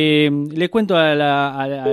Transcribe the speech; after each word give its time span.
Eh, 0.00 0.30
les 0.54 0.68
cuento 0.68 0.96
a, 0.96 1.16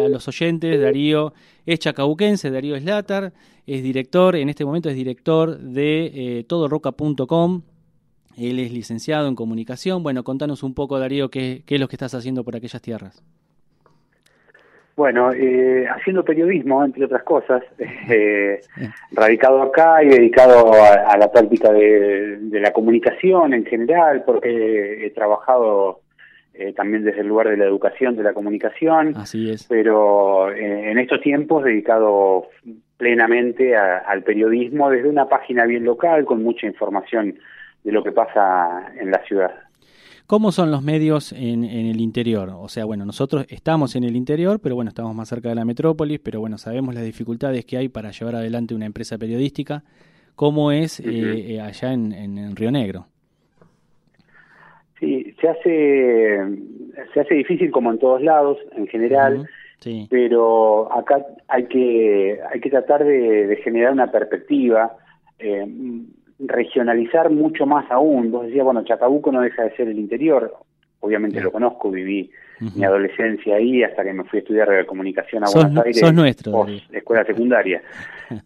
los 0.07 0.27
oyentes, 0.27 0.79
Darío 0.79 1.33
es 1.65 1.79
chacabuquense, 1.79 2.51
Darío 2.51 2.78
Slatar, 2.78 3.33
es 3.66 3.81
director, 3.81 4.35
en 4.35 4.47
este 4.47 4.63
momento 4.63 4.89
es 4.89 4.96
director 4.96 5.58
de 5.58 6.12
eh, 6.13 6.44
todoroca.com, 6.47 7.63
él 8.38 8.60
es 8.60 8.71
licenciado 8.71 9.28
en 9.28 9.33
comunicación. 9.33 10.04
Bueno, 10.04 10.23
contanos 10.23 10.62
un 10.62 10.76
poco, 10.76 10.99
Darío, 10.99 11.29
qué, 11.29 11.63
es 11.68 11.79
lo 11.79 11.88
que 11.88 11.96
estás 11.96 12.13
haciendo 12.13 12.44
por 12.44 12.55
aquellas 12.55 12.79
tierras. 12.79 13.23
Bueno, 14.96 15.33
eh, 15.33 15.87
haciendo 15.87 16.23
periodismo, 16.23 16.85
entre 16.85 17.05
otras 17.05 17.23
cosas, 17.23 17.63
eh, 18.08 18.62
radicado 19.13 19.63
acá 19.63 20.03
y 20.03 20.09
dedicado 20.09 20.72
a, 20.73 21.17
la 21.17 21.31
práctica 21.31 21.72
de, 21.72 22.38
la 22.52 22.72
comunicación 22.72 23.55
en 23.55 23.66
general, 23.66 24.23
porque 24.27 25.08
he 25.08 25.09
trabajado 25.09 26.02
eh, 26.58 26.73
también 26.73 27.03
desde 27.03 27.22
el 27.22 27.27
lugar 27.27 27.49
de 27.49 27.58
la 27.58 27.66
educación, 27.66 28.16
de 28.16 28.23
la 28.23 28.34
comunicación. 28.34 29.13
Así 29.16 29.49
es. 29.49 29.67
Pero 29.67 30.50
eh, 30.52 30.91
en 30.91 30.98
estos 30.98 31.20
tiempos 31.22 31.64
dedicado 31.64 32.48
plenamente 32.98 33.76
al 33.76 34.23
periodismo 34.23 34.90
desde 34.90 35.09
una 35.09 35.28
página 35.28 35.66
bien 35.66 35.84
local 35.84 36.23
con 36.23 36.41
mucha 36.41 36.66
información 36.66 37.36
de 37.84 37.91
lo 37.91 38.04
que 38.04 38.14
pasa 38.14 38.94
en 38.98 39.12
la 39.12 39.22
ciudad. 39.26 39.52
¿Cómo 40.28 40.52
son 40.52 40.72
los 40.72 40.81
medios 40.81 41.34
en, 41.34 41.66
en, 41.66 41.86
el 41.88 42.00
interior? 42.00 42.50
O 42.58 42.70
sea, 42.70 42.86
bueno, 42.86 43.06
nosotros 43.06 43.45
estamos 43.50 43.95
en 43.95 44.06
el 44.06 44.16
interior, 44.16 44.59
pero 44.59 44.76
bueno, 44.76 44.90
estamos 44.90 45.14
más 45.14 45.28
cerca 45.28 45.50
de 45.50 45.56
la 45.56 45.66
metrópolis, 45.66 46.20
pero 46.20 46.40
bueno, 46.40 46.58
sabemos 46.58 46.95
las 46.95 47.03
dificultades 47.03 47.66
que 47.66 47.78
hay 47.78 47.90
para 47.90 48.12
llevar 48.12 48.36
adelante 48.36 48.73
una 48.73 48.86
empresa 48.86 49.17
periodística. 49.17 49.84
¿Cómo 50.36 50.72
es 50.72 51.00
eh, 51.02 51.62
allá 51.62 51.94
en, 51.94 52.12
en 52.14 52.56
Río 52.56 52.72
Negro? 52.72 53.08
Sí, 54.99 55.35
se 55.41 55.49
hace, 55.49 56.40
se 57.13 57.20
hace 57.20 57.36
difícil 57.36 57.70
como 57.72 57.91
en 57.91 57.99
todos 57.99 58.22
lados, 58.22 58.58
en 58.76 58.88
general, 58.88 59.48
pero 60.09 60.91
acá 60.94 61.26
hay 61.48 61.66
que, 61.66 62.39
hay 62.52 62.59
que 62.61 62.70
tratar 62.70 63.03
de, 63.03 63.59
generar 63.64 63.92
una 63.92 64.11
perspectiva, 64.11 64.95
eh, 65.38 65.67
regionalizar 66.39 67.30
mucho 67.30 67.66
más 67.66 67.89
aún. 67.92 68.31
Vos 68.31 68.45
decías, 68.45 68.64
bueno, 68.64 68.83
Chacabuco 68.83 69.31
no 69.31 69.42
deja 69.42 69.64
de 69.64 69.75
ser 69.75 69.89
el 69.89 70.00
interior, 70.00 70.53
obviamente 71.02 71.42
lo 71.42 71.52
conozco, 71.52 71.92
viví 71.92 72.31
mi 72.59 72.86
adolescencia 72.86 73.55
ahí 73.58 73.83
hasta 73.83 74.03
que 74.03 74.14
me 74.14 74.23
fui 74.23 74.39
a 74.39 74.42
estudiar 74.42 74.86
comunicación 74.86 75.44
a 75.44 75.48
Buenos 75.53 75.86
Aires, 75.86 76.00
sos 76.00 76.14
nuestro, 76.14 76.66
escuela 76.92 77.23
secundaria. 77.27 77.81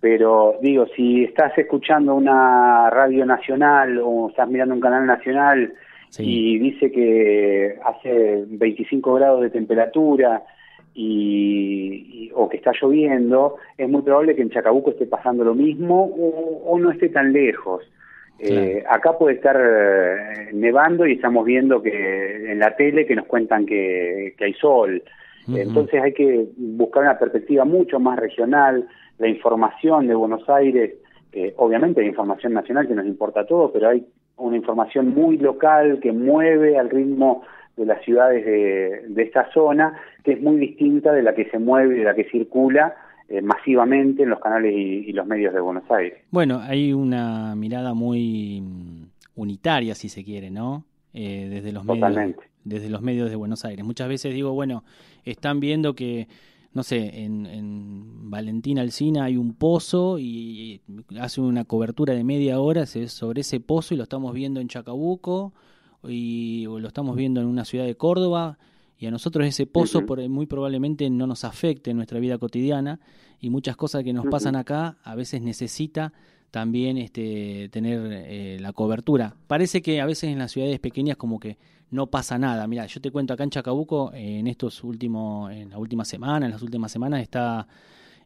Pero 0.02 0.56
digo, 0.62 0.88
si 0.96 1.26
estás 1.26 1.56
escuchando 1.58 2.16
una 2.16 2.90
radio 2.90 3.26
nacional 3.26 4.00
o 4.04 4.30
estás 4.30 4.50
mirando 4.50 4.74
un 4.74 4.82
canal 4.82 5.06
nacional 5.06 5.74
y 6.18 6.58
dice 6.58 6.92
que 6.92 7.76
hace 7.86 8.44
25 8.48 9.14
grados 9.14 9.42
de 9.42 9.50
temperatura 9.52 10.44
y, 10.94 12.32
o 12.34 12.50
que 12.50 12.58
está 12.58 12.72
lloviendo, 12.80 13.56
es 13.78 13.88
muy 13.88 14.02
probable 14.02 14.36
que 14.36 14.42
en 14.42 14.50
Chacabuco 14.50 14.92
esté 14.92 15.06
pasando 15.06 15.44
lo 15.44 15.54
mismo 15.54 16.06
o, 16.06 16.78
no 16.80 16.92
esté 16.92 17.10
tan 17.10 17.32
lejos. 17.32 17.84
Eh, 18.40 18.84
acá 18.90 19.18
puede 19.18 19.36
estar 19.36 19.58
eh, 19.60 20.50
nevando 20.54 21.06
y 21.06 21.14
estamos 21.14 21.46
viendo 21.46 21.82
que 21.82 22.52
en 22.52 22.60
la 22.60 22.76
tele 22.76 23.06
que 23.06 23.16
nos 23.16 23.26
cuentan 23.26 23.66
que, 23.66 24.34
hay 24.40 24.54
sol. 24.54 25.04
Entonces 25.54 26.02
hay 26.02 26.14
que 26.14 26.48
buscar 26.58 27.04
una 27.04 27.18
perspectiva 27.18 27.66
mucho 27.66 28.00
más 28.00 28.20
regional, 28.20 28.88
la 29.18 29.28
información 29.28 30.08
de 30.08 30.14
Buenos 30.14 30.48
Aires, 30.48 30.94
obviamente 31.58 32.02
hay 32.02 32.08
información 32.08 32.54
nacional 32.54 32.88
que 32.88 32.94
nos 32.94 33.06
importa 33.06 33.42
a 33.42 33.46
todos, 33.46 33.72
pero 33.72 33.90
hay 33.90 34.06
una 34.40 34.58
información 34.58 35.14
muy 35.14 35.38
local 35.38 36.00
que 36.02 36.12
mueve 36.12 36.78
al 36.78 36.90
ritmo 36.90 37.44
de 37.78 37.86
las 37.86 38.04
ciudades 38.04 38.46
de, 38.46 39.24
esta 39.24 39.52
zona, 39.54 39.94
que 40.24 40.34
es 40.34 40.42
muy 40.42 40.58
distinta 40.58 41.14
de 41.14 41.24
la 41.24 41.34
que 41.34 41.50
se 41.50 41.60
mueve, 41.60 41.96
de 41.96 42.04
la 42.04 42.14
que 42.14 42.26
circula 42.26 42.94
eh, 43.30 43.42
masivamente 43.42 44.24
en 44.24 44.30
los 44.30 44.40
canales 44.40 44.74
y, 44.76 45.12
los 45.14 45.26
medios 45.26 45.54
de 45.54 45.62
Buenos 45.62 45.90
Aires. 45.90 46.20
Bueno, 46.32 46.60
hay 46.62 46.92
una 46.92 47.56
mirada 47.56 47.94
muy 47.94 48.62
mm, 48.62 49.06
unitaria, 49.36 49.96
si 49.96 50.10
se 50.10 50.24
quiere, 50.24 50.52
¿no? 50.52 50.84
Eh, 51.14 51.48
desde 51.50 51.72
los 51.72 51.86
medios, 51.86 52.36
desde 52.66 52.90
los 52.90 53.02
medios 53.02 53.30
de 53.30 53.36
Buenos 53.36 53.64
Aires. 53.66 53.86
Muchas 53.86 54.10
veces 54.10 54.34
digo, 54.34 54.54
bueno, 54.54 54.84
están 55.24 55.60
viendo 55.60 55.96
que 55.96 56.28
no 56.74 56.84
sé, 56.84 57.24
en, 57.24 57.46
en 57.46 58.30
Valentín 58.30 58.78
Alcina 58.78 59.26
hay 59.26 59.38
un 59.38 59.54
pozo 59.54 60.20
y 60.20 60.82
hace 61.20 61.42
una 61.42 61.66
cobertura 61.66 62.14
de 62.14 62.24
media 62.24 62.60
hora 62.60 62.86
sobre 62.86 63.42
ese 63.42 63.60
pozo 63.60 63.94
y 63.94 63.98
lo 63.98 64.04
estamos 64.04 64.34
viendo 64.34 64.60
en 64.60 64.68
Chacabuco 64.68 65.54
y 66.08 66.66
lo 66.66 66.88
estamos 66.88 67.16
viendo 67.16 67.42
en 67.42 67.48
una 67.48 67.66
ciudad 67.66 67.86
de 67.86 67.96
Córdoba. 67.96 68.60
Y 68.98 69.08
a 69.08 69.12
nosotros 69.12 69.48
ese 69.48 69.66
pozo 69.66 70.04
muy 70.30 70.46
probablemente 70.46 71.10
no 71.10 71.26
nos 71.26 71.44
afecte 71.44 71.92
en 71.92 71.98
nuestra 71.98 72.20
vida 72.20 72.38
cotidiana 72.38 73.00
y 73.40 73.50
muchas 73.50 73.76
cosas 73.76 74.04
que 74.04 74.14
nos 74.14 74.26
pasan 74.28 74.56
acá 74.56 74.98
a 75.04 75.16
veces 75.16 75.42
necesita 75.42 76.14
también 76.52 76.98
este, 76.98 77.70
tener 77.70 78.00
eh, 78.12 78.58
la 78.60 78.74
cobertura. 78.74 79.36
Parece 79.48 79.82
que 79.82 80.02
a 80.02 80.06
veces 80.06 80.32
en 80.32 80.40
las 80.40 80.52
ciudades 80.52 80.80
pequeñas 80.80 81.16
como 81.16 81.40
que 81.40 81.58
no 81.92 82.08
pasa 82.08 82.38
nada. 82.38 82.68
Mira, 82.68 82.86
yo 82.86 83.02
te 83.02 83.12
cuento 83.12 83.34
acá 83.34 83.44
en 83.44 83.50
Chacabuco, 83.50 84.12
en 84.14 84.48
estos 84.48 84.84
últimos, 84.84 85.52
en 85.52 85.70
la 85.70 85.78
última 85.78 86.06
semana, 86.06 86.46
en 86.46 86.52
las 86.52 86.62
últimas 86.62 86.92
semanas 86.92 87.22
está 87.22 87.68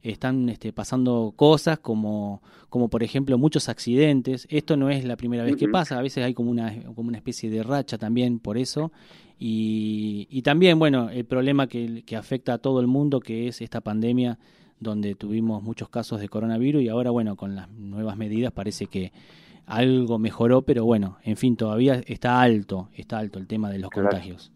están 0.04 0.50
este, 0.50 0.74
pasando 0.74 1.34
cosas 1.36 1.80
como, 1.80 2.42
como 2.70 2.90
por 2.90 3.04
ejemplo 3.04 3.38
muchos 3.38 3.70
accidentes. 3.70 4.46
Esto 4.50 4.76
no 4.76 4.90
es 4.90 5.06
la 5.06 5.16
primera 5.16 5.44
vez 5.44 5.56
que 5.56 5.70
pasa, 5.70 5.98
a 5.98 6.02
veces 6.02 6.26
hay 6.26 6.34
como 6.34 6.52
una, 6.52 6.76
como 6.94 7.08
una 7.08 7.18
especie 7.18 7.50
de 7.50 7.64
racha 7.64 7.98
también 7.98 8.40
por 8.40 8.58
eso. 8.58 8.92
Y, 9.40 10.28
y 10.30 10.42
también, 10.42 10.78
bueno, 10.78 11.10
el 11.10 11.26
problema 11.26 11.68
que, 11.68 12.04
que 12.06 12.18
afecta 12.18 12.54
a 12.54 12.58
todo 12.58 12.82
el 12.82 12.88
mundo, 12.88 13.22
que 13.22 13.48
es 13.48 13.62
esta 13.62 13.82
pandemia 13.82 14.38
donde 14.80 15.16
tuvimos 15.16 15.64
muchos 15.64 15.88
casos 15.88 16.20
de 16.20 16.28
coronavirus 16.28 16.84
y 16.84 16.90
ahora, 16.90 17.10
bueno, 17.10 17.38
con 17.38 17.56
las 17.56 17.70
nuevas 17.70 18.18
medidas 18.18 18.52
parece 18.52 18.88
que 18.88 19.14
algo 19.66 20.20
mejoró, 20.20 20.62
pero 20.62 20.86
bueno, 20.86 21.18
en 21.24 21.38
fin, 21.38 21.56
todavía 21.56 22.02
está 22.08 22.42
alto, 22.42 22.90
está 22.96 23.20
alto 23.20 23.40
el 23.40 23.48
tema 23.48 23.70
de 23.70 23.80
los 23.80 23.90
contagios. 23.90 24.52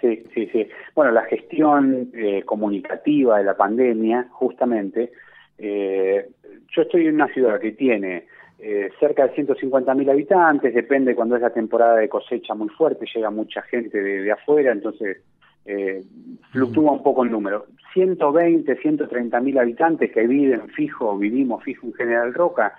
Sí, 0.00 0.24
sí, 0.34 0.48
sí. 0.52 0.66
Bueno, 0.94 1.12
la 1.12 1.22
gestión 1.22 2.10
eh, 2.12 2.42
comunicativa 2.44 3.38
de 3.38 3.44
la 3.44 3.56
pandemia, 3.56 4.28
justamente, 4.30 5.12
eh, 5.58 6.28
yo 6.74 6.82
estoy 6.82 7.06
en 7.06 7.14
una 7.14 7.28
ciudad 7.28 7.60
que 7.60 7.72
tiene 7.72 8.26
eh, 8.58 8.90
cerca 8.98 9.28
de 9.28 9.34
150.000 9.34 10.10
habitantes, 10.10 10.74
depende 10.74 11.14
cuando 11.14 11.36
es 11.36 11.42
la 11.42 11.50
temporada 11.50 11.96
de 11.96 12.08
cosecha 12.08 12.54
muy 12.54 12.68
fuerte, 12.68 13.06
llega 13.14 13.30
mucha 13.30 13.62
gente 13.62 14.02
de, 14.02 14.22
de 14.22 14.32
afuera, 14.32 14.72
entonces 14.72 15.18
eh, 15.64 16.02
fluctúa 16.50 16.92
un 16.92 17.02
poco 17.02 17.24
el 17.24 17.30
número. 17.30 17.66
120, 17.92 18.76
130 18.76 19.40
mil 19.40 19.58
habitantes 19.58 20.10
que 20.10 20.26
viven 20.26 20.68
fijo, 20.70 21.16
vivimos 21.16 21.62
fijo 21.62 21.86
en 21.86 21.92
General 21.94 22.34
Roca, 22.34 22.74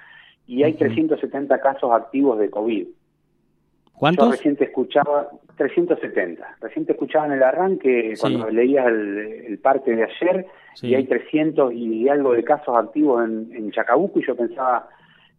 y 0.48 0.64
hay 0.64 0.74
370 0.74 1.59
casos 1.59 1.92
activos 1.92 2.40
de 2.40 2.50
COVID. 2.50 2.88
¿Cuántos? 3.94 4.26
Yo 4.26 4.31
reciente 4.31 4.66
escuchaba 4.66 5.30
370. 5.58 6.58
Reciente 6.62 6.94
escuchaba 6.94 7.28
en 7.28 7.34
el 7.34 7.44
arranque, 7.44 8.16
cuando 8.20 8.50
leías 8.50 8.88
el, 8.88 9.59
parte 9.62 9.96
de 9.96 10.04
ayer, 10.04 10.46
y 10.81 10.96
hay 10.96 11.06
300 11.06 11.74
y 11.74 12.09
algo 12.09 12.34
de 12.34 12.44
casos 12.44 12.76
activos 12.76 13.24
en, 13.24 13.50
en 13.56 13.72
Chacabuco, 13.72 14.20
y 14.20 14.26
yo 14.26 14.36
pensaba 14.36 14.90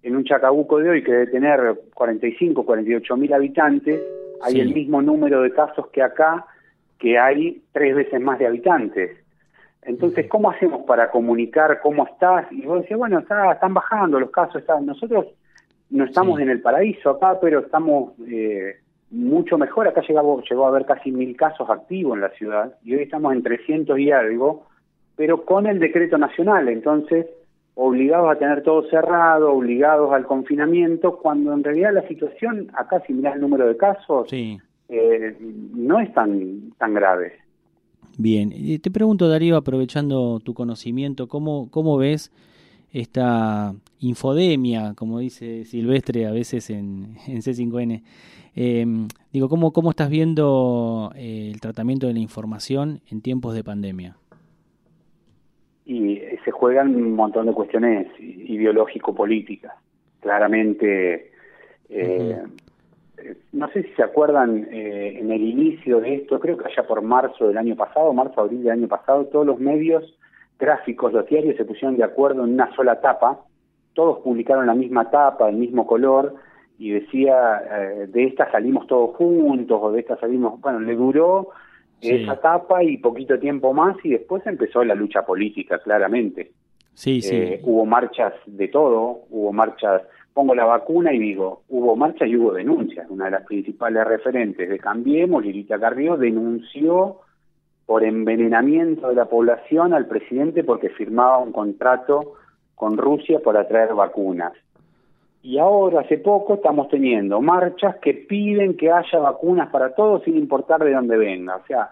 en 0.03 0.17
un 0.17 0.25
Chacabuco 0.25 0.79
de 0.79 0.91
hoy 0.91 1.03
que 1.03 1.13
debe 1.13 1.27
tener 1.27 1.81
45, 1.95 2.65
48 2.65 3.17
mil 3.17 3.33
habitantes, 3.33 4.01
hay 4.43 4.61
el 4.61 4.75
mismo 4.75 5.01
número 5.01 5.43
de 5.43 5.51
casos 5.53 5.89
que 5.89 6.03
acá, 6.03 6.47
que 6.99 7.19
hay 7.19 7.63
tres 7.73 7.95
veces 7.95 8.21
más 8.21 8.39
de 8.39 8.47
habitantes. 8.47 9.24
Entonces, 9.87 10.27
¿cómo 10.29 10.51
hacemos 10.51 10.85
para 10.87 11.11
comunicar 11.11 11.81
cómo 11.81 12.07
estás? 12.07 12.51
Y 12.51 12.63
vos 12.63 12.83
decís, 12.83 12.97
bueno, 12.97 13.19
está, 13.19 13.53
están 13.53 13.75
bajando 13.75 14.19
los 14.19 14.31
casos. 14.31 14.57
Están... 14.57 14.87
Nosotros 14.87 15.27
no 15.91 16.05
estamos 16.05 16.41
en 16.41 16.51
el 16.51 16.61
paraíso 16.61 17.11
acá, 17.11 17.39
pero 17.41 17.61
estamos 17.61 18.13
eh, 18.27 18.77
mucho 19.11 19.59
mejor. 19.59 19.89
Acá 19.89 20.01
llegó, 20.01 20.43
llegó 20.43 20.65
a 20.65 20.69
haber 20.69 20.87
casi 20.87 21.13
mil 21.13 21.37
casos 21.37 21.69
activos 21.69 22.15
en 22.15 22.23
la 22.23 22.31
ciudad 22.31 22.75
y 22.83 22.95
hoy 22.95 23.03
estamos 23.03 23.33
en 23.35 23.43
300 23.43 23.99
y 23.99 24.11
algo, 24.11 24.67
pero 25.17 25.45
con 25.45 25.67
el 25.67 25.79
decreto 25.79 26.17
nacional. 26.19 26.69
Entonces, 26.69 27.27
obligados 27.75 28.31
a 28.31 28.39
tener 28.39 28.63
todo 28.63 28.89
cerrado, 28.89 29.53
obligados 29.53 30.13
al 30.13 30.25
confinamiento, 30.27 31.19
cuando 31.19 31.53
en 31.53 31.63
realidad 31.63 31.93
la 31.93 32.09
situación, 32.09 32.71
acá 32.75 33.03
si 33.07 33.13
mirás 33.13 33.35
el 33.35 33.43
número 33.43 33.67
de 33.67 33.77
casos, 33.77 34.29
sí. 34.31 34.59
Eh, 34.89 35.35
no 35.75 35.99
es 35.99 36.13
tan, 36.13 36.73
tan 36.79 36.95
grave. 36.95 37.44
Bien, 38.19 38.51
te 38.81 38.91
pregunto 38.91 39.29
Darío, 39.29 39.57
aprovechando 39.57 40.41
tu 40.41 40.55
conocimiento, 40.55 41.29
¿cómo, 41.29 41.71
cómo 41.71 41.97
ves 41.97 42.33
esta 42.93 43.75
infodemia, 43.99 44.95
como 44.95 45.19
dice 45.19 45.65
Silvestre 45.65 46.27
a 46.27 46.31
veces 46.31 46.71
en, 46.71 47.17
en 47.27 47.39
C5N? 47.39 48.03
Em, 48.57 49.09
digo, 49.33 49.49
¿cómo, 49.49 49.73
¿cómo 49.73 49.91
estás 49.91 50.09
viendo 50.09 51.13
eh, 51.17 51.51
el 51.53 51.61
tratamiento 51.61 52.07
de 52.07 52.15
la 52.15 52.21
información 52.21 53.01
en 53.11 53.21
tiempos 53.21 53.55
de 53.55 53.65
pandemia? 53.65 54.17
Y 55.85 56.21
se 56.45 56.51
juegan 56.51 56.95
un 56.95 57.15
montón 57.15 57.47
de 57.47 57.53
cuestiones 57.53 58.07
ideológico-políticas. 58.19 59.75
Claramente, 60.21 61.33
eh, 61.89 62.43
no 63.53 63.69
sé 63.71 63.83
si 63.85 63.91
se 63.95 64.03
acuerdan 64.03 64.69
eh, 64.71 65.19
en 65.21 65.31
el 65.31 65.43
inicio 65.43 66.01
de 66.01 66.17
esto, 66.17 66.41
creo 66.41 66.57
que 66.57 66.67
allá 66.67 66.87
por 66.87 67.03
marzo 67.03 67.49
del 67.49 67.59
año 67.59 67.77
pasado, 67.77 68.13
marzo, 68.13 68.41
abril 68.41 68.63
del 68.63 68.73
año 68.73 68.89
pasado, 68.89 69.27
todos 69.27 69.47
los 69.47 69.59
medios 69.59 70.05
gráficos, 70.59 71.13
los 71.13 71.27
diarios 71.27 71.57
se 71.57 71.65
pusieron 71.65 71.97
de 71.97 72.05
acuerdo 72.05 72.45
en 72.45 72.55
una 72.55 72.75
sola 72.75 73.01
tapa, 73.01 73.41
todos 73.93 74.19
publicaron 74.19 74.67
la 74.67 74.75
misma 74.75 75.11
tapa, 75.11 75.49
el 75.49 75.57
mismo 75.57 75.87
color, 75.87 76.35
y 76.79 76.91
decía, 76.91 77.63
eh, 77.71 78.07
de 78.09 78.25
esta 78.25 78.51
salimos 78.51 78.87
todos 78.87 79.15
juntos, 79.17 79.79
o 79.81 79.93
de 79.93 80.01
esta 80.01 80.17
salimos, 80.19 80.61
bueno, 80.61 80.81
le 80.81 80.95
duró 80.97 81.51
esa 82.01 82.37
tapa 82.37 82.83
y 82.83 82.99
poquito 82.99 83.39
tiempo 83.39 83.73
más, 83.73 83.97
y 84.05 84.11
después 84.11 84.45
empezó 84.47 84.85
la 84.85 84.95
lucha 84.95 85.25
política, 85.25 85.79
claramente. 85.79 86.51
Sí, 86.93 87.23
sí. 87.23 87.35
Eh, 87.35 87.61
hubo 87.63 87.87
marchas 87.87 88.35
de 88.47 88.69
todo, 88.69 89.23
hubo 89.31 89.53
marchas 89.53 90.03
pongo 90.35 90.55
la 90.55 90.65
vacuna 90.65 91.13
y 91.13 91.19
digo, 91.21 91.63
hubo 91.69 91.95
marcha 91.95 92.27
y 92.27 92.37
hubo 92.37 92.53
denuncias. 92.53 93.07
Una 93.09 93.27
de 93.27 93.31
las 93.31 93.47
principales 93.47 94.05
referentes 94.05 94.69
de 94.69 94.79
Cambiemos, 94.79 95.45
Lirita 95.45 95.79
Carrió, 95.79 96.17
denunció 96.17 97.21
por 97.87 98.03
envenenamiento 98.03 99.09
de 99.09 99.15
la 99.15 99.27
población 99.27 99.95
al 99.95 100.07
presidente 100.07 100.65
porque 100.65 100.89
firmaba 100.91 101.39
un 101.39 101.53
contrato 101.53 102.35
con 102.75 102.99
Rusia 102.99 103.39
para 103.45 103.69
traer 103.69 103.95
vacunas. 103.95 104.53
Y 105.43 105.59
ahora, 105.59 106.01
hace 106.01 106.19
poco, 106.19 106.55
estamos 106.55 106.89
teniendo 106.89 107.41
marchas 107.41 107.97
que 107.97 108.15
piden 108.15 108.77
que 108.77 108.91
haya 108.91 109.19
vacunas 109.19 109.71
para 109.71 109.95
todos 109.95 110.25
sin 110.25 110.37
importar 110.37 110.83
de 110.83 110.95
dónde 110.95 111.17
venga. 111.17 111.57
O 111.57 111.67
sea, 111.67 111.91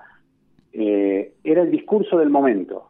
eh, 0.73 1.35
era 1.45 1.62
el 1.62 1.71
discurso 1.71 2.19
del 2.19 2.31
momento. 2.31 2.87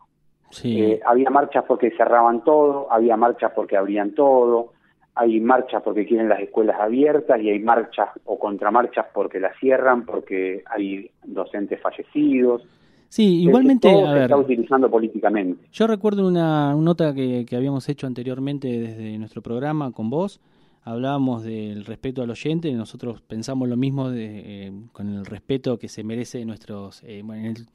Eh, 0.64 1.00
había 1.04 1.30
marchas 1.30 1.64
porque 1.66 1.90
cerraban 1.90 2.44
todo, 2.44 2.86
había 2.90 3.16
marchas 3.16 3.52
porque 3.54 3.76
abrían 3.76 4.14
todo, 4.14 4.72
hay 5.14 5.40
marchas 5.40 5.82
porque 5.82 6.06
quieren 6.06 6.28
las 6.28 6.40
escuelas 6.40 6.80
abiertas 6.80 7.40
y 7.40 7.50
hay 7.50 7.58
marchas 7.58 8.08
o 8.24 8.38
contramarchas 8.38 9.06
porque 9.12 9.40
las 9.40 9.56
cierran, 9.58 10.06
porque 10.06 10.62
hay 10.66 11.10
docentes 11.24 11.80
fallecidos. 11.80 12.62
Sí, 13.08 13.42
igualmente. 13.42 13.90
Todo 13.90 14.10
se 14.14 14.22
está 14.22 14.36
utilizando 14.38 14.90
políticamente. 14.90 15.66
Yo 15.70 15.86
recuerdo 15.86 16.26
una, 16.26 16.74
nota 16.74 17.12
que, 17.14 17.44
habíamos 17.54 17.86
hecho 17.90 18.06
anteriormente 18.06 18.68
desde 18.68 19.18
nuestro 19.18 19.42
programa 19.42 19.92
con 19.92 20.08
vos. 20.08 20.40
Hablábamos 20.84 21.44
del 21.44 21.84
respeto 21.84 22.22
al 22.22 22.30
oyente 22.30 22.68
y 22.68 22.74
nosotros 22.74 23.20
pensamos 23.20 23.68
lo 23.68 23.76
mismo 23.76 24.10
de, 24.10 24.66
eh, 24.66 24.72
con 24.92 25.10
el 25.10 25.26
respeto 25.26 25.78
que 25.78 25.88
se 25.88 26.02
merece 26.02 26.44
nuestros, 26.44 27.04
eh, 27.04 27.22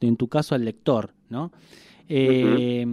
en, 0.00 0.16
tu 0.16 0.28
caso 0.28 0.54
al 0.54 0.64
lector, 0.64 1.10
¿no? 1.30 1.52
Eh, 2.08 2.84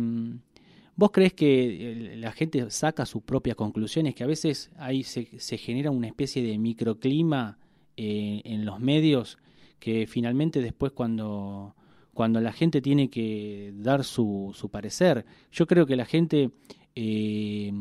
¿Vos 0.97 1.12
crees 1.12 1.33
que 1.33 2.13
la 2.18 2.31
gente 2.31 2.69
saca 2.71 3.06
sus 3.06 3.21
propias 3.21 3.57
conclusiones, 3.57 4.15
que 4.15 4.24
a 4.24 4.27
veces 4.27 4.71
ahí 4.77 5.03
se, 5.03 5.39
se 5.39 5.57
genera 5.57 5.92
una 5.92 6.07
especie 6.07 6.42
de 6.42 6.57
microclima 6.57 7.57
eh, 7.97 8.42
en 8.45 8.65
los 8.65 8.80
medios 8.80 9.38
que 9.80 10.07
finalmente 10.07 10.62
después 10.62 10.94
cuando, 10.94 11.75
cuando 12.13 12.39
la 12.39 12.53
gente 12.53 12.81
tiene 12.81 13.09
que 13.09 13.74
dar 13.75 14.06
su, 14.06 14.51
su 14.53 14.69
parecer, 14.69 15.25
yo 15.51 15.68
creo 15.68 15.86
que 15.86 15.97
la 15.97 16.06
gente, 16.06 16.51
eh, 16.95 17.71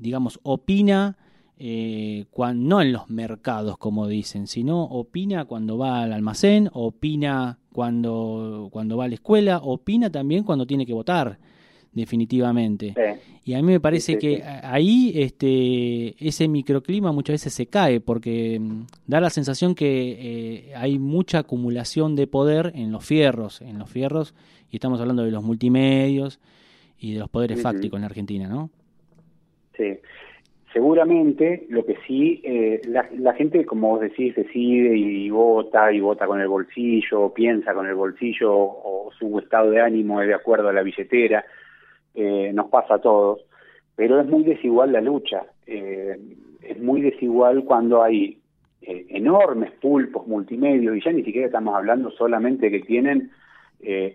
digamos, 0.00 0.40
opina 0.42 1.18
eh, 1.58 2.24
no 2.54 2.80
en 2.80 2.92
los 2.92 3.10
mercados, 3.10 3.76
como 3.76 4.08
dicen, 4.08 4.46
sino 4.46 4.82
opina 4.84 5.44
cuando 5.44 5.76
va 5.76 6.02
al 6.02 6.12
almacén, 6.12 6.70
opina 6.72 7.58
cuando, 7.72 8.68
cuando 8.72 8.96
va 8.96 9.04
a 9.04 9.08
la 9.08 9.14
escuela, 9.14 9.58
opina 9.58 10.10
también 10.10 10.44
cuando 10.44 10.66
tiene 10.66 10.86
que 10.86 10.94
votar 10.94 11.38
definitivamente. 11.92 12.94
Y 13.44 13.54
a 13.54 13.56
mí 13.58 13.64
me 13.64 13.80
parece 13.80 14.18
que 14.18 14.42
ahí 14.62 15.12
este, 15.14 16.14
ese 16.26 16.48
microclima 16.48 17.12
muchas 17.12 17.34
veces 17.34 17.54
se 17.54 17.66
cae 17.66 18.00
porque 18.00 18.58
mm, 18.60 18.82
da 19.06 19.20
la 19.20 19.30
sensación 19.30 19.74
que 19.74 20.16
eh, 20.68 20.74
hay 20.76 20.98
mucha 20.98 21.40
acumulación 21.40 22.16
de 22.16 22.26
poder 22.26 22.72
en 22.74 22.92
los 22.92 23.04
fierros, 23.04 23.60
en 23.60 23.78
los 23.78 23.90
fierros, 23.90 24.34
y 24.70 24.76
estamos 24.76 25.00
hablando 25.00 25.24
de 25.24 25.30
los 25.30 25.42
multimedios 25.42 26.40
y 26.98 27.14
de 27.14 27.20
los 27.20 27.28
poderes 27.28 27.60
fácticos 27.60 27.98
en 27.98 28.04
Argentina, 28.04 28.48
¿no? 28.48 28.70
Sí. 29.76 29.98
Seguramente 30.72 31.66
lo 31.68 31.84
que 31.84 31.96
sí, 32.06 32.40
eh, 32.44 32.80
la, 32.86 33.06
la, 33.18 33.34
gente, 33.34 33.66
como 33.66 33.90
vos 33.90 34.00
decís, 34.00 34.34
decide 34.34 34.96
y 34.96 35.28
vota 35.28 35.92
y 35.92 36.00
vota 36.00 36.26
con 36.26 36.40
el 36.40 36.48
bolsillo, 36.48 37.34
piensa 37.34 37.74
con 37.74 37.86
el 37.86 37.94
bolsillo 37.94 38.50
o 38.54 39.10
su 39.18 39.38
estado 39.38 39.70
de 39.70 39.82
ánimo 39.82 40.22
es 40.22 40.28
de 40.28 40.34
acuerdo 40.34 40.70
a 40.70 40.72
la 40.72 40.82
billetera 40.82 41.44
eh, 42.14 42.50
nos 42.52 42.68
pasa 42.68 42.96
a 42.96 43.00
todos, 43.00 43.40
pero 43.96 44.20
es 44.20 44.26
muy 44.26 44.42
desigual 44.42 44.92
la 44.92 45.00
lucha, 45.00 45.44
eh, 45.66 46.18
es 46.62 46.78
muy 46.78 47.00
desigual 47.00 47.64
cuando 47.64 48.02
hay 48.02 48.38
eh, 48.82 49.06
enormes 49.08 49.70
pulpos 49.80 50.26
multimedios, 50.26 50.94
y 50.94 51.00
ya 51.02 51.10
ni 51.10 51.24
siquiera 51.24 51.46
estamos 51.46 51.74
hablando 51.74 52.10
solamente 52.10 52.70
que 52.70 52.80
tienen 52.80 53.30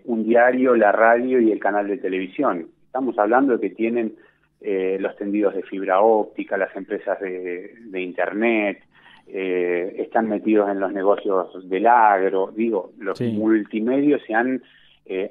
un 0.06 0.24
diario, 0.24 0.74
la 0.76 0.92
radio 0.92 1.38
y 1.42 1.52
el 1.52 1.60
canal 1.60 1.88
de 1.88 1.98
televisión, 1.98 2.68
estamos 2.86 3.18
hablando 3.18 3.58
de 3.58 3.68
que 3.68 3.74
tienen 3.74 4.14
los 4.62 5.14
tendidos 5.16 5.54
de 5.54 5.62
fibra 5.62 6.00
óptica, 6.00 6.56
las 6.56 6.74
empresas 6.74 7.20
de, 7.20 8.00
Internet, 8.00 8.82
están 9.26 10.26
metidos 10.26 10.70
en 10.70 10.80
los 10.80 10.90
negocios 10.90 11.68
del 11.68 11.86
agro, 11.86 12.50
digo, 12.56 12.92
los 12.96 13.20
multimedios 13.20 14.22
se 14.26 14.32
han 14.32 14.62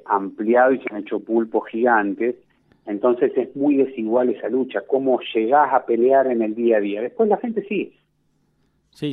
ampliado 0.04 0.70
y 0.70 0.78
se 0.78 0.94
han 0.94 1.00
hecho 1.00 1.18
pulpos 1.18 1.66
gigantes 1.68 2.36
entonces 2.88 3.32
es 3.36 3.54
muy 3.54 3.76
desigual 3.76 4.30
esa 4.30 4.48
lucha, 4.48 4.80
cómo 4.86 5.20
llegás 5.34 5.72
a 5.72 5.84
pelear 5.84 6.26
en 6.26 6.42
el 6.42 6.54
día 6.54 6.78
a 6.78 6.80
día. 6.80 7.02
Después 7.02 7.28
la 7.28 7.36
gente 7.36 7.64
sí, 7.68 7.94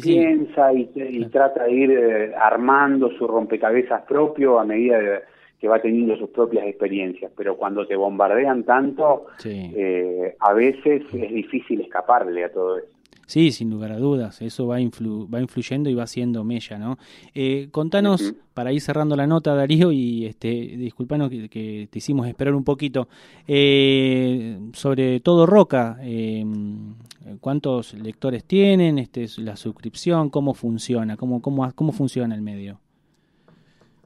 piensa 0.02 0.74
Y, 0.74 1.26
trata 1.26 1.66
de 1.66 1.72
ir 1.74 1.92
eh, 1.92 2.34
armando 2.36 3.12
su 3.12 3.28
rompecabezas 3.28 4.04
propio 4.04 4.60
a 4.60 4.66
medida 4.66 5.22
que 5.60 5.68
va 5.68 5.82
teniendo 5.82 6.16
sus 6.18 6.30
propias 6.30 6.66
experiencias, 6.68 7.32
pero 7.36 7.58
cuando 7.58 7.86
te 7.86 7.96
bombardean 7.96 8.64
tanto, 8.64 9.28
eh, 9.44 10.36
a 10.40 10.54
veces 10.54 11.04
es 11.14 11.34
difícil 11.34 11.82
escaparle 11.82 12.46
a 12.46 12.52
todo 12.52 12.78
eso. 12.78 12.95
Sí, 13.26 13.52
sin 13.52 13.72
lugar 13.72 13.92
a 13.92 13.98
dudas, 13.98 14.42
eso 14.42 14.68
va, 14.68 14.76
va 14.78 15.42
influyendo 15.42 15.90
y 15.90 15.96
va 15.96 16.06
siendo 16.06 16.44
mella, 16.44 16.78
¿no? 16.78 16.98
Eh, 17.34 17.70
contanos, 17.72 18.36
para 18.54 18.72
ir 18.72 18.82
cerrando 18.82 19.16
la 19.16 19.26
nota, 19.26 19.56
Darío, 19.56 19.92
y 19.92 20.26
este, 20.26 20.48
disculpanos 20.48 21.30
que, 21.30 21.88
te 21.90 21.98
hicimos 21.98 22.28
esperar 22.28 22.54
un 22.54 22.64
poquito, 22.64 23.08
eh, 23.48 24.60
sobre 24.74 25.20
todo 25.22 25.46
Roca, 25.48 25.98
em, 26.02 26.94
¿cuántos 27.42 27.96
lectores 27.96 28.44
tienen? 28.46 29.00
Este, 29.00 29.26
la 29.40 29.56
suscripción, 29.56 30.30
¿cómo 30.30 30.54
funciona? 30.54 31.18
¿Cómo, 31.18 31.42
cómo, 31.42 31.70
cómo 31.74 31.92
funciona 31.92 32.36
el 32.36 32.42
medio? 32.42 32.80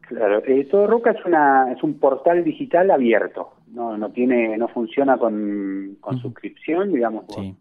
Claro, 0.02 0.42
eh, 0.46 0.66
todo 0.66 0.88
Roca 0.88 1.12
es 1.12 1.24
una 1.24 1.72
es 1.72 1.84
un 1.84 2.00
portal 2.00 2.44
digital 2.44 2.90
abierto, 2.90 3.52
no 3.72 3.96
no 3.96 4.10
tiene 4.10 4.58
no 4.58 4.68
funciona 4.68 5.20
con, 5.20 5.98
con 6.02 6.20
suscripción, 6.20 6.92
digamos, 6.92 7.26
sí. 7.30 7.56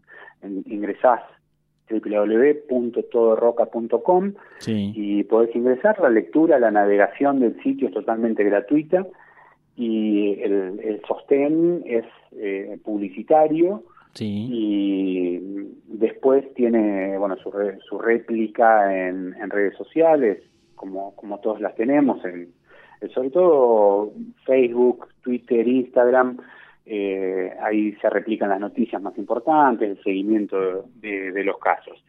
ingresás 0.65 1.21
www.todoroca.com 1.89 4.33
y 4.67 5.23
podés 5.23 5.55
ingresar. 5.55 5.99
La 5.99 6.09
lectura, 6.09 6.59
la 6.59 6.69
navegación 6.71 7.39
del 7.39 7.61
sitio 7.61 7.87
es 7.87 7.93
totalmente 7.93 8.43
gratuita 8.43 9.07
y 9.75 10.39
el, 10.41 11.01
sostén 11.07 11.83
es 11.85 12.05
eh, 12.33 12.77
publicitario 12.83 13.83
y 14.19 15.39
después 15.87 16.53
tiene 16.55 17.17
bueno 17.17 17.37
su, 17.37 17.51
su 17.87 17.99
réplica 17.99 19.07
en, 19.07 19.33
redes 19.49 19.77
sociales 19.77 20.43
como, 20.75 21.15
como 21.15 21.39
todos 21.39 21.61
las 21.61 21.75
tenemos, 21.75 22.23
en, 22.25 22.49
sobre 23.13 23.29
todo 23.29 24.11
Facebook, 24.45 25.07
Twitter, 25.21 25.65
Instagram 25.67 26.37
eh, 26.85 27.53
ahí 27.61 27.93
se 28.01 28.09
replican 28.09 28.49
las 28.49 28.59
noticias 28.59 29.01
más 29.01 29.17
importantes, 29.17 29.89
el 29.89 30.03
seguimiento 30.03 30.85
de, 30.95 31.43
los 31.43 31.57
casos. 31.59 32.03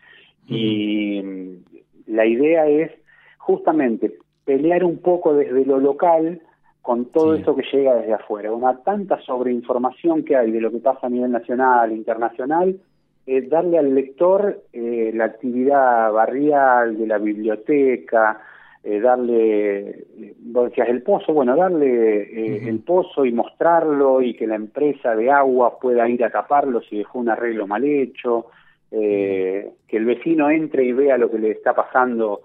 Y 0.46 1.22
mm, 1.22 2.14
la 2.14 2.26
idea 2.26 2.66
es 2.66 2.90
justamente 3.38 4.18
pelear 4.44 4.84
un 4.84 4.98
poco 4.98 5.34
desde 5.34 5.64
lo 5.64 5.78
local 5.78 6.40
con 6.82 7.06
todo 7.06 7.34
eso 7.34 7.54
que 7.54 7.64
llega 7.72 7.94
desde 7.94 8.14
afuera. 8.14 8.52
Una 8.52 8.78
tanta 8.82 9.20
sobreinformación 9.20 10.24
que 10.24 10.36
hay 10.36 10.50
de 10.50 10.60
lo 10.60 10.70
que 10.70 10.78
pasa 10.78 11.06
a 11.06 11.10
nivel 11.10 11.30
nacional, 11.30 11.92
internacional, 11.92 12.80
es 13.26 13.48
darle 13.48 13.78
al 13.78 13.94
lector 13.94 14.62
eh, 14.72 15.12
la 15.14 15.26
actividad 15.26 16.10
barrial 16.12 16.96
de 16.98 17.06
la 17.06 17.18
biblioteca, 17.18 18.40
eh, 18.82 18.98
darle, 18.98 20.06
vos 20.38 20.70
decías 20.70 20.88
el 20.88 21.02
pozo, 21.02 21.34
bueno, 21.34 21.54
darle 21.54 22.22
eh, 22.22 22.68
el 22.68 22.78
pozo 22.80 23.26
y 23.26 23.32
mostrarlo 23.32 24.22
y 24.22 24.32
que 24.32 24.46
la 24.46 24.54
empresa 24.54 25.14
de 25.14 25.30
agua 25.30 25.78
pueda 25.78 26.08
ir 26.08 26.24
a 26.24 26.30
taparlo 26.30 26.80
si 26.80 26.96
dejó 26.96 27.18
un 27.18 27.28
arreglo 27.28 27.66
mal 27.66 27.84
hecho, 27.84 28.46
eh, 28.90 29.72
que 29.86 29.96
el 29.98 30.06
vecino 30.06 30.50
entre 30.50 30.84
y 30.84 30.92
vea 30.92 31.18
lo 31.18 31.30
que 31.30 31.38
le 31.38 31.50
está 31.50 31.74
pasando 31.74 32.40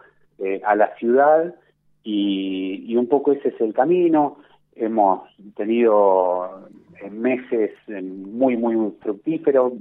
a 0.66 0.76
la 0.76 0.94
ciudad 0.98 1.56
y, 2.04 2.94
un 2.98 3.08
poco 3.08 3.32
ese 3.32 3.48
es 3.48 3.62
el 3.62 3.74
camino. 3.74 4.40
Hemos 4.76 5.22
tenido 5.56 6.68
meses 7.10 7.72
muy, 7.88 8.58
muy 8.58 8.76
fructíferos, 9.02 9.72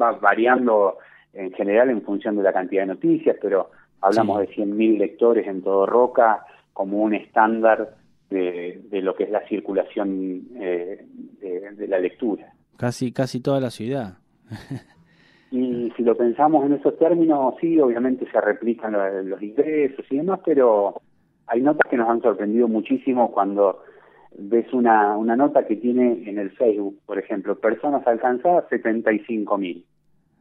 va 0.00 0.12
variando 0.12 0.98
en 1.32 1.50
general 1.52 1.90
en 1.90 2.02
función 2.02 2.36
de 2.36 2.44
la 2.44 2.52
cantidad 2.52 2.82
de 2.82 2.94
noticias, 2.94 3.36
pero 3.42 3.70
hablamos 4.00 4.40
de 4.40 4.48
100.000 4.48 4.98
lectores 4.98 5.46
en 5.46 5.62
todo 5.62 5.86
Roca 5.86 6.44
como 6.72 6.98
un 7.02 7.14
estándar 7.14 7.96
de, 8.30 8.80
lo 9.02 9.14
que 9.14 9.24
es 9.24 9.30
la 9.30 9.46
circulación 9.48 10.42
eh, 10.56 11.04
de, 11.40 11.88
la 11.88 11.98
lectura. 11.98 12.52
Casi, 12.76 13.12
casi 13.12 13.40
toda 13.40 13.60
la 13.60 13.70
ciudad. 13.70 14.18
y 15.50 15.92
si 15.96 16.02
lo 16.02 16.16
pensamos 16.16 16.64
en 16.64 16.74
esos 16.74 16.96
términos, 16.98 17.54
sí, 17.60 17.78
obviamente 17.80 18.30
se 18.30 18.40
replican 18.40 18.92
los, 19.28 19.42
ingresos 19.42 20.06
y 20.10 20.16
demás, 20.16 20.40
pero 20.44 21.00
hay 21.46 21.60
notas 21.60 21.90
que 21.90 21.96
nos 21.96 22.08
han 22.08 22.22
sorprendido 22.22 22.68
muchísimo 22.68 23.32
cuando 23.32 23.82
ves 24.38 24.72
una, 24.72 25.16
una 25.16 25.34
nota 25.34 25.66
que 25.66 25.76
tiene 25.76 26.22
en 26.28 26.38
el 26.38 26.50
Facebook, 26.52 27.00
por 27.04 27.18
ejemplo, 27.18 27.58
personas 27.58 28.06
alcanzadas 28.06 28.68
75 28.70 29.58
mil. 29.58 29.84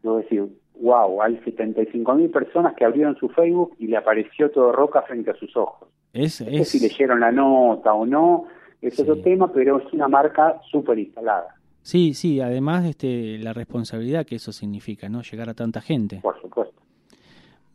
Yo 0.03 0.17
decir, 0.17 0.47
wow, 0.81 1.21
hay 1.21 1.37
75 1.43 2.15
mil 2.15 2.29
personas 2.29 2.73
que 2.75 2.85
abrieron 2.85 3.15
su 3.17 3.29
Facebook 3.29 3.75
y 3.79 3.87
le 3.87 3.97
apareció 3.97 4.49
todo 4.51 4.71
Roca 4.71 5.01
frente 5.03 5.31
a 5.31 5.35
sus 5.35 5.55
ojos. 5.55 5.89
Es, 6.13 6.41
no 6.41 6.49
sé 6.49 6.65
si 6.65 6.79
leyeron 6.79 7.19
la 7.19 7.31
nota 7.31 7.93
o 7.93 8.05
no, 8.05 8.45
es 8.81 8.99
otro 8.99 9.17
tema, 9.21 9.51
pero 9.51 9.79
es 9.79 9.93
una 9.93 10.07
marca 10.07 10.59
súper 10.71 10.97
instalada. 10.99 11.55
Sí, 11.81 12.13
sí, 12.13 12.41
además 12.41 12.85
este, 12.85 13.37
la 13.39 13.53
responsabilidad 13.53 14.25
que 14.25 14.35
eso 14.35 14.51
significa, 14.51 15.09
¿no? 15.09 15.21
Llegar 15.21 15.49
a 15.49 15.53
tanta 15.53 15.81
gente. 15.81 16.19
Por 16.21 16.39
supuesto. 16.41 16.79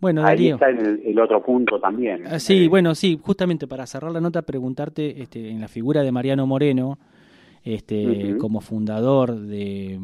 Bueno, 0.01 0.25
Ahí 0.25 0.51
está 0.51 0.69
el, 0.69 1.19
otro 1.19 1.43
punto 1.43 1.81
también. 1.81 2.27
Ah, 2.27 2.39
sí, 2.39 2.65
eh, 2.65 2.69
bueno, 2.69 2.95
sí, 2.95 3.19
justamente 3.23 3.67
para 3.67 3.87
cerrar 3.87 4.13
la 4.13 4.21
nota, 4.21 4.43
preguntarte 4.43 5.23
este, 5.23 5.49
en 5.49 5.61
la 5.61 5.69
figura 5.69 6.03
de 6.03 6.13
Mariano 6.13 6.47
Moreno, 6.47 6.99
este, 7.65 8.37
como 8.39 8.61
fundador 8.61 9.41
de, 9.41 9.99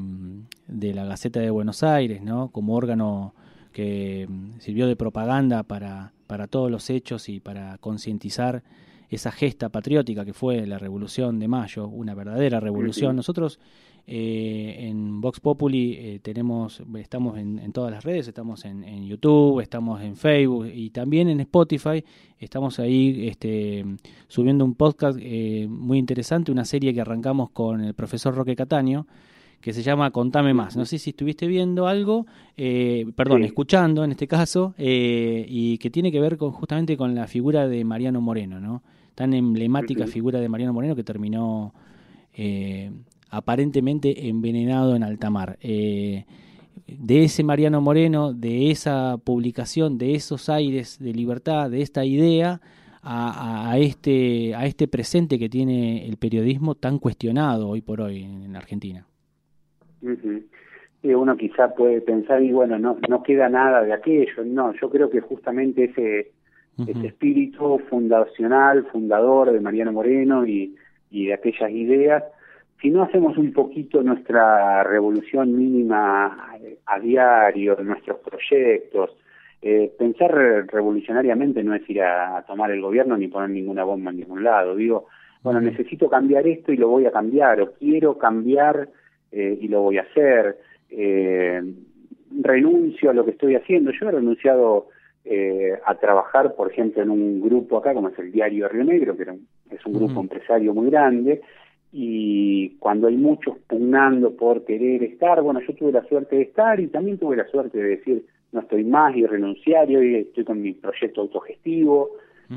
de, 0.67 0.95
la 0.95 1.05
Gaceta 1.05 1.41
de 1.41 1.51
Buenos 1.51 1.83
Aires, 1.83 2.23
¿no? 2.23 2.49
como 2.49 2.75
órgano 2.75 3.35
que 3.73 4.29
sirvió 4.59 4.87
de 4.87 4.97
propaganda 4.97 5.63
para, 5.63 6.13
para 6.27 6.47
todos 6.47 6.71
los 6.71 6.89
hechos 6.91 7.29
y 7.29 7.39
para 7.39 7.77
concientizar 7.79 8.63
esa 9.11 9.33
gesta 9.33 9.69
patriótica 9.69 10.25
que 10.25 10.33
fue 10.33 10.67
la 10.67 10.79
Revolución 10.79 11.41
de 11.41 11.49
Mayo, 11.49 11.89
una 11.89 12.15
verdadera 12.15 12.61
revolución. 12.61 13.17
Nosotros 13.17 13.59
eh, 14.07 14.89
en 14.89 15.21
Vox 15.21 15.41
Populi 15.41 15.95
eh, 15.99 16.21
tenemos, 16.23 16.83
estamos 16.97 17.37
en, 17.39 17.73
todas 17.73 17.91
las 17.91 18.05
redes, 18.05 18.29
estamos 18.29 18.65
en, 18.65 19.07
YouTube, 19.07 19.61
estamos 19.61 20.01
en 20.03 20.17
Facebook 20.17 20.67
y 20.73 20.91
también 20.91 21.29
en 21.29 21.41
Spotify. 21.41 22.05
Estamos 22.39 22.79
ahí 22.79 23.27
este, 23.27 23.85
subiendo 24.29 24.65
un 24.65 24.75
podcast 24.75 25.19
eh, 25.21 25.67
muy 25.69 25.99
interesante, 25.99 26.53
una 26.53 26.65
serie 26.65 26.95
que 26.95 27.01
arrancamos 27.01 27.51
con 27.51 27.81
el 27.83 27.95
profesor 27.95 28.35
Roque 28.35 28.57
Cataño 28.57 29.07
que 29.61 29.75
se 29.75 29.83
llama 29.83 30.11
Contame 30.11 30.55
Más. 30.55 30.75
No 30.75 30.87
sé 30.87 30.99
si 30.99 31.11
estuviste 31.11 31.47
viendo 31.47 31.87
algo, 31.87 32.25
perdón, 32.57 33.43
escuchando 33.43 34.03
en 34.05 34.13
este 34.13 34.27
caso, 34.27 34.75
y 34.79 35.77
que 35.77 35.91
tiene 35.91 36.11
que 36.11 36.19
ver 36.19 36.39
con, 36.39 36.53
justamente 36.53 36.97
con 36.97 37.15
la 37.15 37.27
figura 37.27 37.69
de 37.69 37.85
Mariano 37.85 38.23
Moreno, 38.23 38.59
¿no? 38.59 38.83
Tan 39.21 39.35
emblemática 39.35 40.07
figura 40.07 40.41
de 40.41 40.49
Mariano 40.49 40.73
Moreno 40.73 40.97
que 40.97 41.05
terminó 41.05 41.75
aparentemente 43.29 44.29
envenenado 44.29 44.97
en 44.97 45.03
alta 45.03 45.29
mar. 45.29 45.59
Eh, 45.61 46.25
de 46.87 47.25
ese 47.25 47.45
Mariano 47.45 47.83
Moreno, 47.83 48.33
de 48.33 48.71
esa 48.71 49.19
publicación, 49.23 49.99
de 49.99 50.15
esos 50.15 50.49
aires 50.49 50.99
de 50.99 51.13
libertad, 51.13 51.71
de 51.71 51.83
esta 51.83 52.03
idea, 52.07 52.63
a, 53.03 53.77
este, 53.79 54.55
a 54.55 54.65
este 54.65 54.89
presente 54.89 55.39
que 55.39 55.51
tiene 55.51 56.07
el 56.07 56.17
periodismo 56.17 56.75
tan 56.75 56.99
cuestionado 56.99 57.69
hoy 57.69 57.83
por 57.83 58.01
hoy 58.01 58.23
en, 58.23 58.57
Argentina. 58.57 59.05
uno 61.03 61.37
quizá 61.37 61.75
puede 61.75 62.01
pensar, 62.01 62.43
y 62.43 62.53
bueno, 62.53 62.79
no, 62.79 62.97
no 63.07 63.23
queda 63.23 63.51
nada 63.51 63.83
de 63.83 63.93
aquello. 63.93 64.45
No, 64.47 64.73
yo 64.81 64.89
creo 64.89 65.11
que 65.11 65.21
justamente 65.21 65.85
ese, 65.85 66.33
ese 66.79 67.09
espíritu 67.09 67.79
fundacional, 67.91 68.87
fundador 68.91 69.53
de 69.53 69.61
Mariano 69.61 69.93
Moreno 69.93 70.47
y, 70.47 70.77
y 71.11 71.27
de 71.27 71.35
aquellas 71.35 71.71
ideas, 71.71 72.25
si 72.81 72.91
no 72.91 73.03
hacemos 73.03 73.37
un 73.37 73.53
poquito 73.53 74.03
nuestra 74.03 74.83
revolución 74.85 75.57
mínima 75.57 76.57
a 76.87 76.99
diario, 76.99 77.77
nuestros 77.83 78.19
proyectos, 78.21 79.11
eh, 79.63 79.93
pensar 79.99 80.33
revolucionariamente 80.33 81.63
no 81.63 81.75
es 81.75 81.89
ir 81.91 82.03
a, 82.03 82.43
tomar 82.47 82.71
el 82.71 82.81
gobierno 82.81 83.17
ni 83.19 83.29
poner 83.29 83.51
ninguna 83.51 83.85
bomba 83.85 84.11
en 84.11 84.19
ningún 84.19 84.43
lado. 84.43 84.75
Digo, 84.75 85.09
bueno, 85.43 85.61
necesito 85.61 86.09
cambiar 86.09 86.47
esto 86.47 86.73
y 86.73 86.79
lo 86.79 86.89
voy 86.89 87.05
a 87.05 87.13
cambiar, 87.13 87.61
o 87.61 87.73
quiero 87.73 88.17
cambiar 88.17 88.89
eh, 89.31 89.59
y 89.61 89.69
lo 89.69 89.83
voy 89.83 89.99
a 89.99 90.03
hacer. 90.03 90.57
Eh, 90.89 91.63
renuncio 92.43 93.11
a 93.11 93.15
lo 93.15 93.25
que 93.25 93.33
estoy 93.33 93.57
haciendo. 93.57 93.91
Yo 93.91 94.09
he 94.09 94.13
renunciado 94.13 94.89
a 95.85 95.95
trabajar, 95.97 96.55
por 96.55 96.71
ejemplo, 96.71 97.03
en 97.03 97.11
un 97.11 97.41
grupo 97.41 97.79
acá, 97.79 97.95
como 97.95 98.09
es 98.09 98.19
el 98.19 98.33
Diario 98.33 98.69
Río 98.69 98.85
Negro, 98.85 99.17
que 99.17 99.25
es 99.75 99.87
un 99.87 99.93
grupo 99.93 100.21
empresario 100.21 100.75
muy 100.75 100.91
grande, 100.91 101.43
y 101.93 102.71
cuando 102.79 103.09
hay 103.09 103.17
muchos 103.17 103.59
pugnando 103.67 104.37
por 104.37 104.65
querer 104.65 105.03
estar, 105.03 105.43
bueno, 105.43 105.61
yo 105.61 105.75
tuve 105.75 105.93
la 105.93 106.05
suerte 106.05 106.37
de 106.37 106.43
estar 106.43 106.79
y 106.79 106.87
también 106.87 107.19
tuve 107.19 107.37
la 107.37 107.47
suerte 107.49 107.79
de 107.79 107.97
decir, 107.97 108.27
no 108.53 108.61
estoy 108.61 108.85
más 108.85 109.17
y 109.17 109.27
renunciar 109.27 109.91
y 109.91 110.17
estoy 110.17 110.45
con 110.45 110.63
mi 110.63 110.73
proyecto 110.73 111.23
autogestivo 111.23 112.11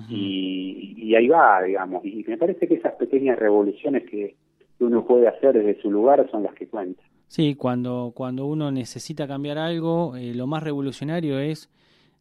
y, 0.10 1.14
ahí 1.16 1.28
va, 1.28 1.62
digamos. 1.62 2.04
Y 2.06 2.24
me 2.28 2.38
parece 2.38 2.68
que 2.68 2.76
esas 2.76 2.94
pequeñas 2.94 3.38
revoluciones 3.38 4.04
que 4.10 4.36
uno 4.80 5.06
puede 5.06 5.28
hacer 5.28 5.54
desde 5.54 5.82
su 5.82 5.92
lugar 5.92 6.28
son 6.32 6.44
las 6.44 6.54
que 6.56 6.68
cuentan. 6.68 7.06
Sí, 7.28 7.56
cuando, 7.56 8.12
cuando 8.16 8.46
uno 8.46 8.72
necesita 8.72 9.28
cambiar 9.28 9.58
algo, 9.58 10.16
eh, 10.16 10.34
lo 10.36 10.46
más 10.46 10.64
revolucionario 10.64 11.40
es 11.40 11.70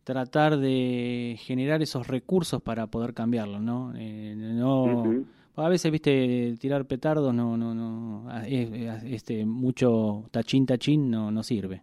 tratar 0.05 0.59
de 0.59 1.37
generar 1.39 1.83
esos 1.83 2.09
recursos 2.09 2.61
para 2.63 2.87
poder 2.87 3.15
cambiarlo, 3.15 3.61
¿no? 3.61 3.93
Eh, 3.97 4.35
no 4.37 5.25
a 5.57 5.69
veces, 5.69 5.93
viste, 5.93 6.55
tirar 6.59 6.87
petardos 6.87 7.35
no, 7.35 7.57
no, 7.57 7.75
no, 7.75 8.27
este, 8.47 9.45
mucho 9.45 10.25
tachín, 10.31 10.65
tachín 10.65 11.11
no, 11.11 11.31
no 11.31 11.43
sirve. 11.43 11.83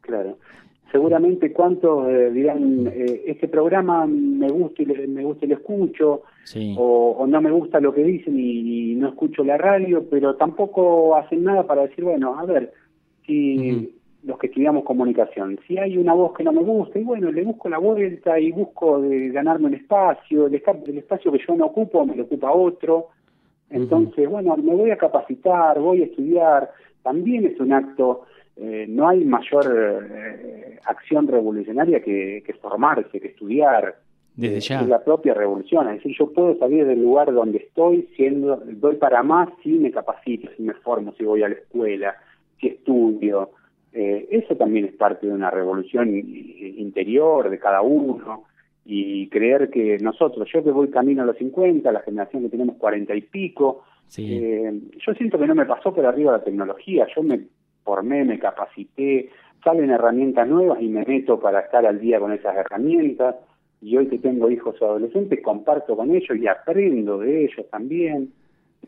Claro. 0.00 0.38
Seguramente 0.90 1.52
cuántos 1.52 2.06
eh, 2.08 2.30
dirán, 2.32 2.86
eh, 2.88 3.22
este 3.26 3.48
programa 3.48 4.06
me 4.06 4.48
gusta 4.48 4.82
y 4.82 4.86
le, 4.86 5.06
me 5.06 5.24
gusta 5.24 5.46
y 5.46 5.48
lo 5.48 5.54
escucho, 5.54 6.22
o, 6.76 7.26
no 7.26 7.40
me 7.40 7.50
gusta 7.50 7.80
lo 7.80 7.94
que 7.94 8.02
dicen 8.02 8.38
y, 8.38 8.94
no 8.96 9.08
escucho 9.08 9.42
la 9.42 9.56
radio, 9.56 10.04
pero 10.10 10.34
tampoco 10.36 11.16
hacen 11.16 11.44
nada 11.44 11.66
para 11.66 11.82
decir, 11.86 12.04
bueno, 12.04 12.38
a 12.38 12.44
ver, 12.44 12.72
si 13.26 13.94
los 14.24 14.38
que 14.38 14.46
estudiamos 14.46 14.84
comunicación. 14.84 15.58
Si 15.66 15.78
hay 15.78 15.96
una 15.96 16.14
voz 16.14 16.34
que 16.34 16.44
no 16.44 16.52
me 16.52 16.62
gusta, 16.62 16.98
y 16.98 17.02
bueno, 17.02 17.30
le 17.32 17.42
busco 17.42 17.68
la 17.68 17.78
vuelta 17.78 18.38
y 18.38 18.52
busco 18.52 19.00
de 19.00 19.30
ganarme 19.30 19.66
un 19.66 19.74
espacio, 19.74 20.46
el, 20.46 20.54
espacio 20.54 21.32
que 21.32 21.40
yo 21.46 21.56
no 21.56 21.66
ocupo 21.66 22.06
me 22.06 22.14
lo 22.14 22.24
ocupa 22.24 22.52
otro. 22.52 23.08
Entonces, 23.68 24.28
bueno, 24.28 24.56
me 24.56 24.74
voy 24.74 24.90
a 24.90 24.96
capacitar, 24.96 25.80
voy 25.80 26.02
a 26.02 26.04
estudiar. 26.04 26.70
También 27.02 27.46
es 27.46 27.58
un 27.58 27.72
acto, 27.72 28.26
eh, 28.56 28.86
no 28.88 29.08
hay 29.08 29.24
mayor 29.24 30.08
eh, 30.10 30.78
acción 30.84 31.26
revolucionaria 31.26 32.00
que, 32.00 32.44
formarse, 32.60 33.18
que 33.18 33.28
estudiar. 33.28 33.96
Desde 34.36 34.60
ya. 34.60 34.80
Es 34.82 34.88
la 34.88 35.02
propia 35.02 35.34
revolución. 35.34 35.88
Es 35.88 35.96
decir, 35.96 36.16
yo 36.18 36.32
puedo 36.32 36.56
salir 36.58 36.86
del 36.86 37.02
lugar 37.02 37.32
donde 37.32 37.58
estoy, 37.58 38.08
siendo, 38.14 38.56
doy 38.64 38.96
para 38.96 39.22
más 39.22 39.48
si 39.62 39.70
me 39.70 39.90
capacito, 39.90 40.48
si 40.56 40.62
me 40.62 40.74
formo, 40.74 41.12
si 41.18 41.24
voy 41.24 41.42
a 41.42 41.48
la 41.48 41.54
escuela, 41.54 42.14
si 42.60 42.68
estudio. 42.68 43.50
Eh, 43.92 44.28
eso 44.30 44.56
también 44.56 44.86
es 44.86 44.94
parte 44.94 45.26
de 45.26 45.32
una 45.32 45.50
revolución 45.50 46.08
interior 46.14 47.50
de 47.50 47.58
cada 47.58 47.82
uno 47.82 48.44
y 48.84 49.28
creer 49.28 49.70
que 49.70 49.98
nosotros, 49.98 50.48
yo 50.52 50.64
que 50.64 50.70
voy 50.70 50.88
camino 50.88 51.22
a 51.22 51.26
los 51.26 51.36
50, 51.36 51.92
la 51.92 52.00
generación 52.00 52.42
que 52.42 52.48
tenemos 52.48 52.76
40 52.76 53.14
y 53.14 53.20
pico, 53.20 53.84
eh, 54.18 54.80
yo 55.06 55.14
siento 55.14 55.38
que 55.38 55.46
no 55.46 55.54
me 55.54 55.66
pasó 55.66 55.94
por 55.94 56.04
arriba 56.04 56.32
la 56.32 56.44
tecnología, 56.44 57.06
yo 57.14 57.22
me 57.22 57.42
formé, 57.84 58.24
me 58.24 58.38
capacité, 58.38 59.30
salen 59.62 59.90
herramientas 59.90 60.48
nuevas 60.48 60.80
y 60.80 60.88
me 60.88 61.04
meto 61.04 61.38
para 61.38 61.60
estar 61.60 61.86
al 61.86 62.00
día 62.00 62.18
con 62.18 62.32
esas 62.32 62.56
herramientas 62.56 63.36
y 63.80 63.96
hoy 63.96 64.08
que 64.08 64.18
tengo 64.18 64.50
hijos 64.50 64.80
adolescentes 64.80 65.40
comparto 65.42 65.96
con 65.96 66.10
ellos 66.14 66.36
y 66.36 66.46
aprendo 66.46 67.18
de 67.18 67.44
ellos 67.44 67.68
también. 67.70 68.32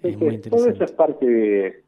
todo 0.01 0.69
eso 0.69 0.85
es 0.85 0.93
parte 0.93 1.27
de, 1.27 1.84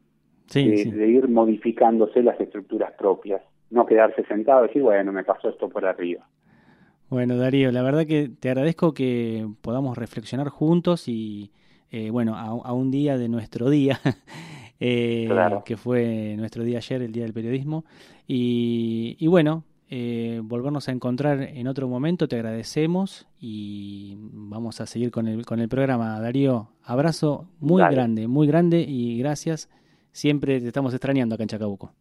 de, 0.53 1.09
ir 1.09 1.29
modificándose 1.29 2.23
las 2.23 2.41
estructuras 2.41 2.93
propias, 2.93 3.43
no 3.71 3.87
quedarse 3.87 4.25
sentado 4.25 4.65
y 4.65 4.69
decir, 4.69 4.83
bueno, 4.83 5.13
me 5.13 5.25
pasó 5.25 5.49
esto 5.49 5.69
por 5.69 5.85
arriba. 5.85 6.27
Bueno, 7.09 7.37
Darío, 7.37 7.71
la 7.71 7.83
verdad 7.83 8.07
que 8.07 8.29
te 8.29 8.49
agradezco 8.49 8.93
que 8.93 9.47
podamos 9.63 9.97
reflexionar 9.97 10.49
juntos 10.49 11.09
y, 11.09 11.53
eh, 11.91 12.11
bueno, 12.11 12.37
a, 12.37 12.73
un 12.73 12.91
día 12.91 13.17
de 13.17 13.29
nuestro 13.29 13.71
día, 13.71 14.01
eh, 14.81 15.29
que 15.65 15.77
fue 15.77 16.35
nuestro 16.37 16.65
día 16.65 16.79
ayer, 16.79 17.03
el 17.03 17.13
Día 17.13 17.23
del 17.23 17.33
Periodismo. 17.33 17.85
Y, 18.27 19.25
bueno, 19.29 19.63
eh, 19.89 20.41
volvernos 20.43 20.89
a 20.89 20.93
encontrar 20.93 21.43
en 21.43 21.69
otro 21.69 21.87
momento, 21.87 22.27
te 22.27 22.35
agradecemos 22.37 23.29
y 23.41 24.17
vamos 24.19 24.81
a 24.81 24.87
seguir 24.87 25.13
con 25.13 25.29
el, 25.29 25.47
con 25.47 25.61
el 25.61 25.69
programa. 25.69 26.19
Darío, 26.19 26.71
abrazo 26.83 27.47
muy 27.61 27.83
grande, 27.83 28.27
muy 28.27 28.49
grande 28.49 28.81
y 28.81 29.17
gracias 29.19 29.71
siempre 30.17 30.61
te 30.61 30.69
estamos 30.69 30.95
extrañando 30.95 31.35
acá 31.35 31.45
en 31.45 31.49
Chacabuco. 31.49 31.93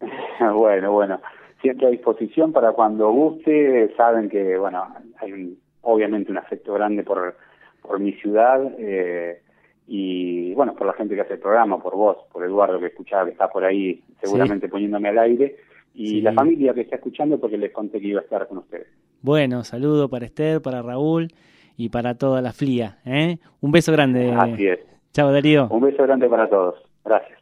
bueno, 0.54 0.92
bueno. 0.92 1.20
siempre 1.62 1.86
a 1.86 1.90
disposición 1.90 2.52
para 2.52 2.72
cuando 2.72 3.10
guste. 3.10 3.92
Saben 3.96 4.28
que, 4.28 4.58
bueno, 4.58 4.86
hay 5.18 5.56
obviamente 5.82 6.30
un 6.30 6.38
afecto 6.38 6.74
grande 6.74 7.02
por, 7.02 7.36
por 7.80 7.98
mi 7.98 8.12
ciudad 8.12 8.60
eh, 8.78 9.40
y, 9.86 10.52
bueno, 10.54 10.74
por 10.74 10.86
la 10.86 10.92
gente 10.92 11.14
que 11.14 11.22
hace 11.22 11.34
el 11.34 11.40
programa, 11.40 11.82
por 11.82 11.96
vos, 11.96 12.18
por 12.30 12.44
Eduardo 12.44 12.78
que 12.78 12.86
escuchaba, 12.86 13.24
que 13.24 13.32
está 13.32 13.48
por 13.48 13.64
ahí 13.64 14.02
seguramente 14.22 14.68
poniéndome 14.68 15.08
al 15.08 15.18
aire, 15.18 15.56
y 15.94 16.20
la 16.20 16.32
familia 16.32 16.74
que 16.74 16.82
está 16.82 16.96
escuchando 16.96 17.40
porque 17.40 17.56
les 17.56 17.72
conté 17.72 18.00
que 18.00 18.08
iba 18.08 18.20
a 18.20 18.24
estar 18.24 18.46
con 18.46 18.58
ustedes. 18.58 18.86
Bueno, 19.22 19.64
saludo 19.64 20.08
para 20.08 20.26
Esther, 20.26 20.62
para 20.62 20.82
Raúl 20.82 21.28
y 21.76 21.88
para 21.88 22.14
toda 22.14 22.42
la 22.42 22.52
FLIA. 22.52 22.98
¿eh? 23.04 23.38
Un 23.60 23.72
beso 23.72 23.90
grande. 23.92 24.32
Así 24.32 24.66
es. 24.66 24.78
Chao, 25.12 25.32
Darío. 25.32 25.66
Un 25.70 25.80
beso 25.80 26.02
grande 26.04 26.28
para 26.28 26.48
todos. 26.48 26.89
Gracias. 27.04 27.39